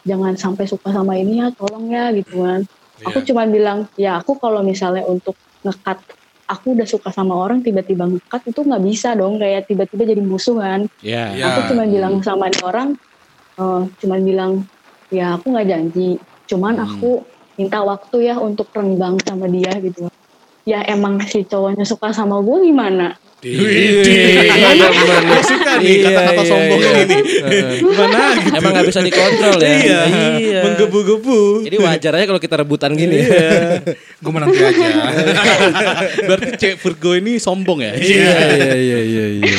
[0.03, 2.63] jangan sampai suka sama ini ya tolong ya gitu kan
[3.01, 3.27] aku Iya.
[3.29, 5.99] cuma bilang ya aku kalau misalnya untuk ngekat
[6.53, 10.61] aku udah suka sama orang tiba-tiba ngekat itu nggak bisa dong kayak tiba-tiba jadi musuh
[10.61, 11.33] kan Iya.
[11.33, 11.45] Iya.
[11.49, 12.89] aku cuma bilang sama orang
[13.53, 14.53] eh cuma bilang
[15.09, 16.85] ya aku nggak janji cuman Hmm.
[16.85, 17.11] aku
[17.57, 20.09] minta waktu ya untuk renggang sama dia gitu
[20.65, 26.79] ya emang si cowoknya suka sama gue gimana Gue suka nih Iya, kata-kata iya, sombong
[26.79, 26.93] iya.
[27.03, 27.17] ini.
[27.83, 28.55] Gimana gitu.
[28.55, 29.67] Emang nggak bisa dikontrol ya?
[29.67, 30.01] Iya.
[30.39, 30.61] Iya.
[30.63, 31.67] Menggebu-gebu.
[31.67, 33.19] Jadi wajar aja kalau kita rebutan gini.
[34.23, 34.89] Gue menanti aja.
[36.31, 37.99] Berarti cewek Virgo ini sombong ya?
[37.99, 39.55] Iya iya iya iya iya.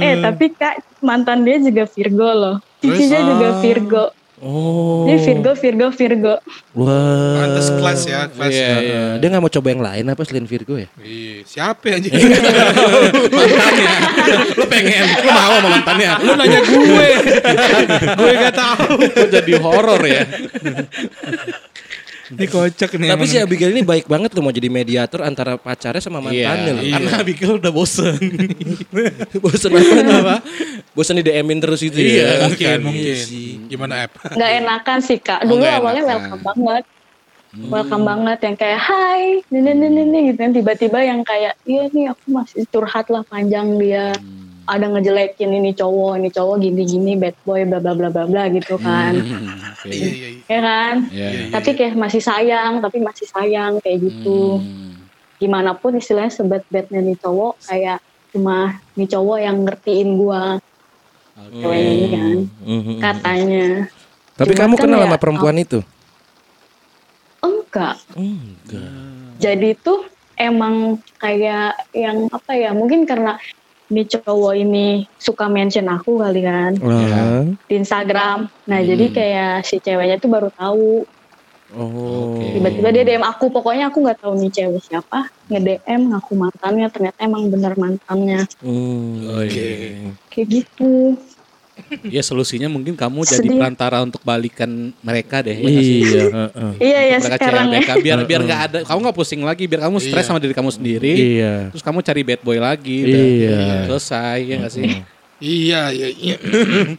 [0.00, 4.04] eh tapi kak mantan dia juga Virgo loh cicinya juga Virgo
[4.42, 5.06] Oh.
[5.06, 6.34] Jadi Virgo Virgo Virgo
[6.74, 7.46] Wah.
[7.46, 8.50] Pantes kelas ya, kelas.
[8.50, 9.04] Iya, iya.
[9.22, 10.90] Dia nggak mau coba yang lain apa selain Virgo ya?
[10.98, 12.10] Iya, siapa ya anjing?
[13.38, 13.94] Mantannya.
[14.58, 16.10] Lu pengen, lu mau sama mantannya.
[16.26, 17.08] Lu nanya gue.
[18.18, 18.90] gue gak tahu.
[19.14, 20.26] Kok jadi horor ya?
[22.32, 23.08] Ini kocak nih.
[23.08, 26.80] Tapi si Abigail ini baik banget loh mau jadi mediator antara pacarnya sama mantannya loh.
[26.80, 26.94] Iya.
[26.96, 28.16] Karena Abigail udah bosen.
[29.44, 29.92] Bosan apa?
[30.16, 30.36] apa?
[30.92, 32.46] Bosan di DM-in terus itu Iya, ya.
[32.46, 33.04] mungkin, mungkin.
[33.04, 33.48] Iya sih.
[33.66, 34.16] Gimana app?
[34.24, 36.12] nggak enakan sih kak Oh, dulu nggak awalnya enakan.
[36.14, 36.84] welcome banget
[37.52, 41.84] welcome banget yang kayak hai ini ini ini ini gitu kan tiba-tiba yang kayak iya
[41.86, 44.16] nih aku masih curhat lah panjang dia
[44.64, 48.42] ada ngejelekin ini cowok ini cowok gini gini bad boy bla bla bla bla bla
[48.48, 49.90] gitu kan Oke.
[49.90, 50.42] Iya, iya, iya.
[50.48, 51.28] ya kan Iya.
[51.50, 55.10] tapi kayak masih sayang tapi masih sayang kayak gitu Hmm.
[55.36, 57.98] gimana pun istilahnya sebat badnya nih cowok kayak
[58.30, 58.56] cuma
[58.92, 60.62] nih cowok yang ngertiin gua
[61.34, 62.94] ceweknya ini kan Mhm.
[62.98, 63.66] katanya
[64.32, 65.78] Tapi Cuma kamu kan kenal ya, sama perempuan itu?
[67.40, 68.90] enggak Enggak.
[69.36, 70.74] jadi tuh emang
[71.16, 73.36] kayak yang apa ya mungkin karena
[73.92, 77.44] ini cowok ini suka mention aku kali kan Wah.
[77.44, 81.04] di Instagram nah jadi kayak si ceweknya tuh baru tahu
[81.72, 82.36] Oh.
[82.36, 82.52] Oke.
[82.52, 86.84] tiba-tiba dia DM aku pokoknya aku nggak tahu nih cewek siapa nge DM ngaku mantannya
[86.92, 89.24] ternyata emang bener mantannya Hmm.
[89.24, 90.12] Oh, iya.
[90.28, 91.16] kayak gitu
[92.04, 93.56] Ya solusinya mungkin kamu jadi Sedih.
[93.56, 94.68] perantara untuk balikan
[95.00, 95.52] mereka deh.
[95.52, 95.64] ya?
[95.64, 96.72] Iya, heeh.
[96.78, 97.80] Iya ya mereka sekarang ya.
[97.96, 100.28] Biar biar nggak ada kamu nggak pusing lagi biar kamu stres Iya.
[100.28, 101.54] sama diri kamu sendiri Iya.
[101.70, 102.98] terus kamu cari bad boy lagi.
[103.02, 103.88] Iya.
[103.88, 104.88] selesai ya nggak sih
[105.42, 106.36] Iya, iya, iya.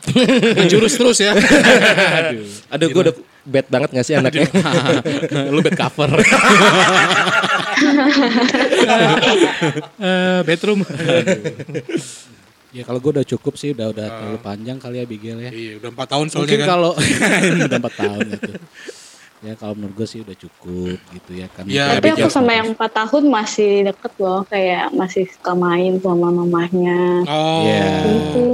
[0.68, 1.32] Jurus terus ya.
[2.68, 4.52] Aduh, gue udah bad banget gak sih anaknya?
[5.48, 6.12] lu bad cover
[9.96, 10.84] Eh, bedroom.
[12.74, 15.72] Ya kalau gue udah cukup sih udah udah terlalu panjang kali ya Bigel ya iya,
[15.78, 16.70] udah 4 tahun soalnya mungkin kan.
[16.74, 16.92] kalau
[17.70, 18.52] udah empat tahun gitu
[19.44, 22.74] ya kalau menurut gue sih udah cukup gitu ya kan Ya, Tapi aku sama yang
[22.74, 27.28] 4 tahun masih deket loh, kayak masih suka main sama mamahnya.
[27.28, 27.68] Oh.
[27.68, 27.92] Iya.
[28.08, 28.46] Gitu.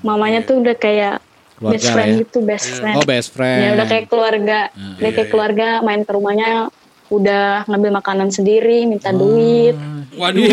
[0.00, 1.20] Mamanya tuh udah kayak
[1.60, 2.20] Keluarga best friend ya?
[2.24, 2.96] gitu, best friend.
[2.96, 6.72] oh best friend Ya udah kayak keluarga, udah kayak keluarga main ke rumahnya
[7.12, 9.76] udah ngambil makanan sendiri, minta duit,
[10.16, 10.48] Waduh.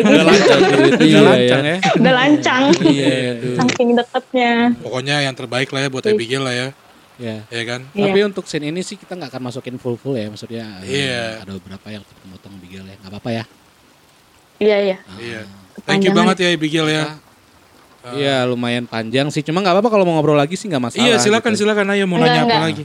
[0.00, 3.16] udah lancang udah Iya, lancang ya udah lancang, iya
[3.54, 4.72] saking deketnya.
[4.80, 6.68] Pokoknya yang terbaik lah ya buat Abigail lah ya.
[7.20, 7.84] ya Ya kan?
[7.92, 8.08] Iya.
[8.08, 11.44] Tapi untuk scene ini sih kita nggak akan masukin full full ya, maksudnya Iya.
[11.44, 13.44] ada beberapa yang potong-potong Bigel ya, nggak apa-apa ya.
[14.56, 14.96] Iya iya.
[15.20, 15.40] Iya.
[15.84, 17.04] Thank you banget ya Abigail ya.
[18.04, 21.04] Iya lumayan panjang sih, cuma nggak apa-apa kalau mau ngobrol lagi sih nggak masalah.
[21.04, 21.64] Iya, silakan gitu.
[21.64, 22.64] silakan ayo mau Enggak, nanya apa enggak.
[22.68, 22.84] lagi.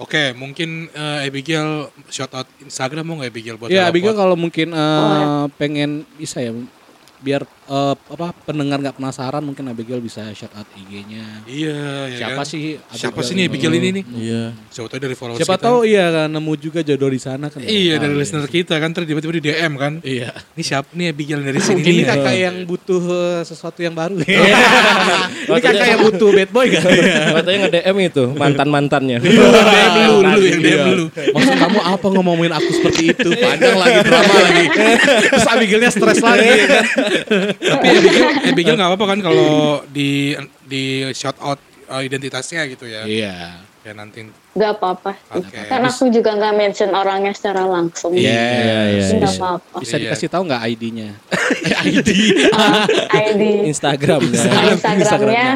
[0.00, 4.32] Oke, mungkin eh, Abigail shout out Instagram mau nggak Abigail buat Iya, Lala Abigail kalau
[4.32, 5.46] mungkin eh, Oh.
[5.60, 6.56] pengen bisa ya,
[7.20, 11.22] biar eh, apa pendengar nggak penasaran mungkin Abigail bisa shout out IG-nya.
[11.44, 11.78] Iya,
[12.08, 12.44] ya Siapa kan?
[12.44, 12.74] sih?
[12.90, 13.24] Siapa Abigail?
[13.24, 14.04] sih nih Abigail ini nih?
[14.12, 14.42] Iya.
[14.68, 15.64] Siapa tahu dari followers Siapa kita.
[15.64, 17.62] tahu iya kan nemu juga jodoh di sana kan.
[17.62, 19.92] Iya, dari Ah, listener kita kan terus tiba-tiba di DM kan.
[20.02, 20.34] Iya.
[20.52, 24.18] Ini siapa nih Abigail dari sini Mungkin ini kakak yang butuh eh, sesuatu yang baru.
[25.46, 26.82] ini kakak yang butuh bad boy kan?
[27.36, 29.18] Katanya nge-DM itu mantan-mantannya.
[29.24, 30.84] DM dulu, dulu yang DM Iya.
[30.88, 31.04] dulu.
[31.30, 33.30] Maksud kamu apa ngomongin aku seperti itu?
[33.32, 34.64] Panjang lagi drama lagi.
[35.22, 36.84] Terus Abigailnya stres lagi kan?
[37.60, 39.50] Tapi Abigail, Abigail nggak apa-apa kan kalau
[39.92, 40.32] di
[40.64, 43.04] di shout out uh, identitasnya gitu ya.
[43.04, 43.36] Iya.
[43.80, 44.28] Ya nanti.
[44.52, 45.16] Gak apa-apa.
[45.32, 45.56] Oke.
[45.72, 48.12] Kan aku juga nggak mention orangnya secara langsung.
[48.12, 49.40] Iya, iya, Jadi nggak iya.
[49.40, 49.76] apa-apa.
[49.80, 50.02] Bisa Iya.
[50.04, 51.10] dikasih tahu nggak ID-nya?
[51.88, 52.10] ID.
[52.52, 52.84] Ah,
[53.24, 53.42] ID
[53.72, 54.44] Instagram ya.
[54.76, 55.48] Instagramnya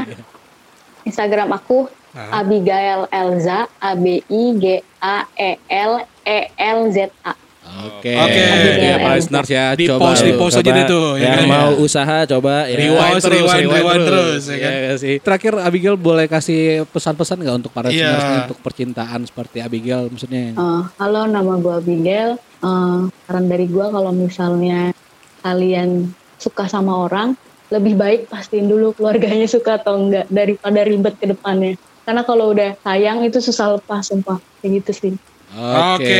[1.04, 2.46] Instagram aku Nah.
[2.46, 4.64] Abigail Elza A B I G
[5.02, 7.34] A E L E L Z A.
[7.74, 8.14] Oke.
[8.14, 8.42] Oke.
[8.78, 11.08] Ya, para listeners ya, Di coba post, di post aja Coba deh tuh.
[11.18, 11.46] ya Yang kan?
[11.50, 12.76] mau usaha coba ya.
[12.78, 14.72] Rewind terus, rewind, rewind terus, ya Iya kan?
[14.78, 15.14] nggak sih.
[15.18, 18.14] Terakhir Abigail boleh kasih pesan-pesan nggak untuk para Iya.
[18.14, 20.54] listeners untuk percintaan seperti Abigail maksudnya?
[20.54, 22.30] Eh, halo nama gue Abigail.
[22.38, 24.94] Eh, saran dari gue kalau misalnya
[25.40, 27.34] kalian suka sama orang,
[27.68, 31.74] lebih baik pastiin dulu keluarganya suka atau enggak daripada ribet ke depannya.
[32.04, 34.36] Karena kalau udah sayang itu susah lepas sumpah.
[34.60, 35.12] Kayak gitu sih.
[35.54, 36.02] Oke.
[36.02, 36.18] Oke.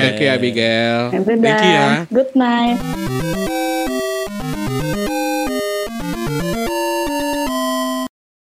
[0.00, 1.10] Thank you Abigail.
[1.12, 2.06] Thank you ya.
[2.08, 4.02] Good night.